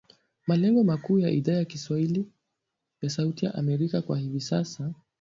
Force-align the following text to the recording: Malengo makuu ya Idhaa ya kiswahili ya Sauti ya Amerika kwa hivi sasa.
Malengo 0.47 0.83
makuu 0.83 1.19
ya 1.19 1.31
Idhaa 1.31 1.53
ya 1.53 1.65
kiswahili 1.65 2.31
ya 3.01 3.09
Sauti 3.09 3.45
ya 3.45 3.55
Amerika 3.55 4.01
kwa 4.01 4.17
hivi 4.19 4.41
sasa. 4.41 4.93